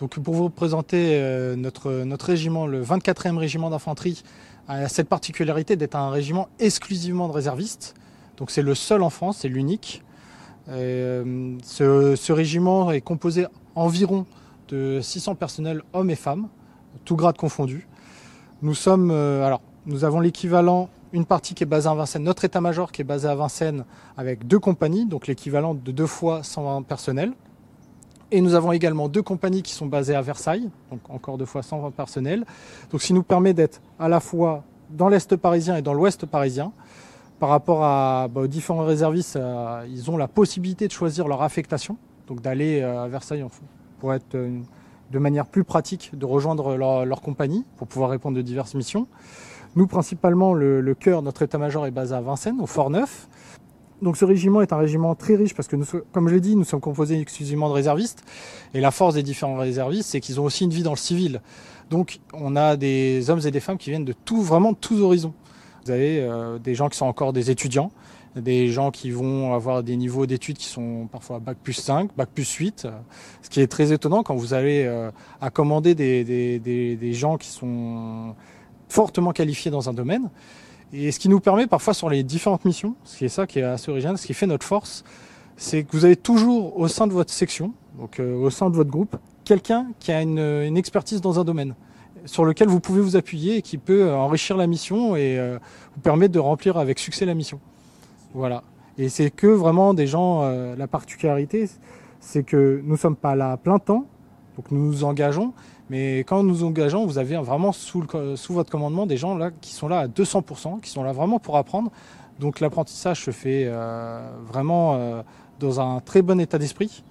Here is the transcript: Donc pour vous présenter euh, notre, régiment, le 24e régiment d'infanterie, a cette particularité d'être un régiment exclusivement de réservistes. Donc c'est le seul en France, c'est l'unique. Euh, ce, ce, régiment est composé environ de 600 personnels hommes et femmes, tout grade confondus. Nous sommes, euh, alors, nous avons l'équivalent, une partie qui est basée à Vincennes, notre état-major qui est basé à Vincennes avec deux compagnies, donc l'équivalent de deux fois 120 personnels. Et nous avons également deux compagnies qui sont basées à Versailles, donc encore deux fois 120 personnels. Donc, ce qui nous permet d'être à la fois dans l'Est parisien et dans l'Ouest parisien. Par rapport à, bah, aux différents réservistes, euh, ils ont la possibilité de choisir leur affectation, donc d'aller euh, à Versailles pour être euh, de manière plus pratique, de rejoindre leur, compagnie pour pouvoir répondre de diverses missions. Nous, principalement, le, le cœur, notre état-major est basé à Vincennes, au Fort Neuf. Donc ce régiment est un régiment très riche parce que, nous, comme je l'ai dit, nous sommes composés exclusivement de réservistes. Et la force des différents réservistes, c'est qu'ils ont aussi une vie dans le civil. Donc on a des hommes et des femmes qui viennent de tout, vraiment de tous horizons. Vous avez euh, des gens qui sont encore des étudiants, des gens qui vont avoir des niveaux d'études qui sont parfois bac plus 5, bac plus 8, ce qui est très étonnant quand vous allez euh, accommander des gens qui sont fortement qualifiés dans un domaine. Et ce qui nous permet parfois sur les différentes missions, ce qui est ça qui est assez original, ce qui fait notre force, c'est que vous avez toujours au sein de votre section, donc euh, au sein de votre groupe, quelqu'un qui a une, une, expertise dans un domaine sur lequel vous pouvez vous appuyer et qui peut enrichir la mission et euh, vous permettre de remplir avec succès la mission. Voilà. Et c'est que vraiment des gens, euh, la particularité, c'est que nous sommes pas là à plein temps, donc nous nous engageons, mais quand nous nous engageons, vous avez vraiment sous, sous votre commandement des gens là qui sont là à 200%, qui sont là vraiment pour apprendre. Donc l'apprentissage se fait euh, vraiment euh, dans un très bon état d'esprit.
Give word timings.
Donc 0.00 0.18
pour 0.18 0.34
vous 0.34 0.48
présenter 0.48 1.20
euh, 1.20 1.56
notre, 1.56 2.24
régiment, 2.24 2.66
le 2.66 2.82
24e 2.82 3.36
régiment 3.36 3.68
d'infanterie, 3.68 4.22
a 4.66 4.88
cette 4.88 5.08
particularité 5.08 5.76
d'être 5.76 5.94
un 5.94 6.10
régiment 6.10 6.48
exclusivement 6.58 7.28
de 7.28 7.32
réservistes. 7.32 7.94
Donc 8.38 8.50
c'est 8.50 8.62
le 8.62 8.74
seul 8.74 9.02
en 9.02 9.10
France, 9.10 9.38
c'est 9.40 9.48
l'unique. 9.48 10.02
Euh, 10.70 11.54
ce, 11.62 12.16
ce, 12.16 12.32
régiment 12.32 12.90
est 12.92 13.02
composé 13.02 13.46
environ 13.74 14.24
de 14.68 15.00
600 15.02 15.34
personnels 15.34 15.82
hommes 15.92 16.08
et 16.08 16.16
femmes, 16.16 16.48
tout 17.04 17.16
grade 17.16 17.36
confondus. 17.36 17.86
Nous 18.62 18.74
sommes, 18.74 19.10
euh, 19.10 19.44
alors, 19.44 19.60
nous 19.84 20.04
avons 20.04 20.20
l'équivalent, 20.20 20.88
une 21.12 21.26
partie 21.26 21.54
qui 21.54 21.64
est 21.64 21.66
basée 21.66 21.88
à 21.88 21.94
Vincennes, 21.94 22.22
notre 22.22 22.44
état-major 22.46 22.90
qui 22.90 23.02
est 23.02 23.04
basé 23.04 23.28
à 23.28 23.34
Vincennes 23.34 23.84
avec 24.16 24.46
deux 24.46 24.60
compagnies, 24.60 25.04
donc 25.04 25.26
l'équivalent 25.26 25.74
de 25.74 25.90
deux 25.90 26.06
fois 26.06 26.42
120 26.42 26.82
personnels. 26.82 27.32
Et 28.32 28.40
nous 28.40 28.54
avons 28.54 28.72
également 28.72 29.08
deux 29.08 29.22
compagnies 29.22 29.62
qui 29.62 29.72
sont 29.72 29.86
basées 29.86 30.14
à 30.14 30.22
Versailles, 30.22 30.70
donc 30.90 31.00
encore 31.08 31.36
deux 31.36 31.46
fois 31.46 31.62
120 31.62 31.90
personnels. 31.90 32.44
Donc, 32.90 33.02
ce 33.02 33.08
qui 33.08 33.12
nous 33.12 33.24
permet 33.24 33.54
d'être 33.54 33.80
à 33.98 34.08
la 34.08 34.20
fois 34.20 34.62
dans 34.90 35.08
l'Est 35.08 35.36
parisien 35.36 35.76
et 35.76 35.82
dans 35.82 35.94
l'Ouest 35.94 36.26
parisien. 36.26 36.72
Par 37.38 37.48
rapport 37.48 37.82
à, 37.84 38.28
bah, 38.28 38.42
aux 38.42 38.46
différents 38.46 38.84
réservistes, 38.84 39.36
euh, 39.36 39.86
ils 39.88 40.10
ont 40.10 40.16
la 40.16 40.28
possibilité 40.28 40.86
de 40.86 40.92
choisir 40.92 41.26
leur 41.26 41.42
affectation, 41.42 41.96
donc 42.26 42.42
d'aller 42.42 42.80
euh, 42.80 43.02
à 43.02 43.08
Versailles 43.08 43.44
pour 43.98 44.12
être 44.12 44.34
euh, 44.34 44.60
de 45.10 45.18
manière 45.18 45.46
plus 45.46 45.64
pratique, 45.64 46.10
de 46.12 46.26
rejoindre 46.26 46.76
leur, 46.76 47.20
compagnie 47.22 47.64
pour 47.76 47.86
pouvoir 47.86 48.10
répondre 48.10 48.36
de 48.36 48.42
diverses 48.42 48.74
missions. 48.74 49.06
Nous, 49.74 49.86
principalement, 49.86 50.52
le, 50.52 50.80
le 50.80 50.94
cœur, 50.94 51.22
notre 51.22 51.42
état-major 51.42 51.86
est 51.86 51.90
basé 51.90 52.14
à 52.14 52.20
Vincennes, 52.20 52.60
au 52.60 52.66
Fort 52.66 52.90
Neuf. 52.90 53.28
Donc 54.02 54.16
ce 54.16 54.24
régiment 54.24 54.62
est 54.62 54.72
un 54.72 54.78
régiment 54.78 55.14
très 55.14 55.36
riche 55.36 55.54
parce 55.54 55.68
que, 55.68 55.76
nous, 55.76 55.84
comme 56.12 56.28
je 56.28 56.34
l'ai 56.34 56.40
dit, 56.40 56.56
nous 56.56 56.64
sommes 56.64 56.80
composés 56.80 57.20
exclusivement 57.20 57.68
de 57.68 57.74
réservistes. 57.74 58.22
Et 58.74 58.80
la 58.80 58.90
force 58.90 59.14
des 59.14 59.22
différents 59.22 59.56
réservistes, 59.56 60.10
c'est 60.10 60.20
qu'ils 60.20 60.40
ont 60.40 60.44
aussi 60.44 60.64
une 60.64 60.70
vie 60.70 60.82
dans 60.82 60.92
le 60.92 60.96
civil. 60.96 61.40
Donc 61.90 62.20
on 62.32 62.56
a 62.56 62.76
des 62.76 63.28
hommes 63.30 63.40
et 63.44 63.50
des 63.50 63.60
femmes 63.60 63.78
qui 63.78 63.90
viennent 63.90 64.04
de 64.04 64.14
tout, 64.24 64.42
vraiment 64.42 64.72
de 64.72 64.76
tous 64.76 65.00
horizons. 65.00 65.34
Vous 65.84 65.90
avez 65.90 66.20
euh, 66.20 66.58
des 66.58 66.74
gens 66.74 66.88
qui 66.88 66.96
sont 66.96 67.06
encore 67.06 67.32
des 67.32 67.50
étudiants, 67.50 67.90
des 68.36 68.68
gens 68.68 68.90
qui 68.90 69.10
vont 69.10 69.54
avoir 69.54 69.82
des 69.82 69.96
niveaux 69.96 70.26
d'études 70.26 70.56
qui 70.56 70.66
sont 70.66 71.08
parfois 71.10 71.40
bac 71.40 71.58
plus 71.62 71.72
5, 71.72 72.10
bac 72.16 72.28
plus 72.32 72.50
8, 72.50 72.86
ce 73.42 73.50
qui 73.50 73.60
est 73.60 73.66
très 73.66 73.92
étonnant 73.92 74.22
quand 74.22 74.36
vous 74.36 74.54
allez 74.54 74.84
euh, 74.84 75.10
accommander 75.40 75.94
des 75.94 77.12
gens 77.12 77.38
qui 77.38 77.48
sont 77.48 78.34
fortement 78.88 79.32
qualifiés 79.32 79.70
dans 79.70 79.88
un 79.88 79.92
domaine. 79.92 80.30
Et 80.92 81.12
ce 81.12 81.18
qui 81.18 81.28
nous 81.28 81.40
permet 81.40 81.66
parfois 81.66 81.94
sur 81.94 82.10
les 82.10 82.22
différentes 82.22 82.64
missions, 82.64 82.94
ce 83.04 83.18
qui 83.18 83.24
est 83.24 83.28
ça 83.28 83.46
qui 83.46 83.60
est 83.60 83.64
assez 83.64 83.90
original, 83.90 84.18
ce 84.18 84.26
qui 84.26 84.34
fait 84.34 84.46
notre 84.46 84.66
force, 84.66 85.04
c'est 85.56 85.84
que 85.84 85.92
vous 85.92 86.04
avez 86.04 86.16
toujours 86.16 86.78
au 86.78 86.88
sein 86.88 87.06
de 87.06 87.12
votre 87.12 87.32
section, 87.32 87.72
donc 87.98 88.18
euh, 88.18 88.34
au 88.34 88.50
sein 88.50 88.70
de 88.70 88.76
votre 88.76 88.90
groupe, 88.90 89.16
quelqu'un 89.44 89.88
qui 90.00 90.10
a 90.10 90.22
une, 90.22 90.38
une, 90.38 90.76
expertise 90.76 91.20
dans 91.20 91.38
un 91.38 91.44
domaine 91.44 91.74
sur 92.24 92.44
lequel 92.44 92.68
vous 92.68 92.80
pouvez 92.80 93.00
vous 93.00 93.16
appuyer 93.16 93.56
et 93.56 93.62
qui 93.62 93.78
peut 93.78 94.12
enrichir 94.12 94.56
la 94.56 94.66
mission 94.66 95.16
et 95.16 95.38
euh, 95.38 95.58
vous 95.94 96.00
permettre 96.00 96.32
de 96.32 96.38
remplir 96.38 96.76
avec 96.76 96.98
succès 96.98 97.24
la 97.24 97.34
mission. 97.34 97.60
Voilà. 98.34 98.62
Et 98.98 99.08
c'est 99.08 99.30
que 99.30 99.46
vraiment 99.46 99.94
des 99.94 100.06
gens, 100.06 100.42
euh, 100.42 100.76
la 100.76 100.86
particularité, 100.86 101.68
c'est 102.20 102.42
que 102.42 102.80
nous 102.84 102.96
sommes 102.96 103.16
pas 103.16 103.34
là 103.34 103.52
à 103.52 103.56
plein 103.56 103.78
temps, 103.78 104.06
donc 104.60 104.70
nous 104.72 104.84
nous 104.84 105.04
engageons, 105.04 105.54
mais 105.88 106.18
quand 106.18 106.42
nous 106.42 106.50
nous 106.50 106.64
engageons, 106.64 107.06
vous 107.06 107.16
avez 107.16 107.34
vraiment 107.38 107.72
sous, 107.72 108.04
sous 108.36 108.52
votre 108.52 108.70
commandement 108.70 109.06
des 109.06 109.16
gens 109.16 109.34
là 109.34 109.50
qui 109.62 109.72
sont 109.72 109.88
là 109.88 110.00
à 110.00 110.06
200%, 110.06 110.82
qui 110.82 110.90
sont 110.90 111.02
là 111.02 111.12
vraiment 111.12 111.38
pour 111.38 111.56
apprendre. 111.56 111.90
Donc 112.38 112.60
l'apprentissage 112.60 113.24
se 113.24 113.30
fait 113.30 113.64
euh, 113.64 114.20
vraiment 114.46 114.96
euh, 114.96 115.22
dans 115.60 115.80
un 115.80 116.00
très 116.00 116.20
bon 116.20 116.38
état 116.38 116.58
d'esprit. 116.58 117.02